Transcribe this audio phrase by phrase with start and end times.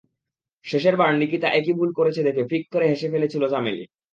[0.65, 3.83] শেষের বার নিকিতা একই ভুল করেছে দেখে ফিক্ করে হেসে ফেলেছিল চামেলী।